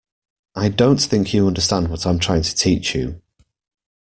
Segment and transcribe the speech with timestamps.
[0.55, 3.21] I don't think you understand what I'm trying to teach you.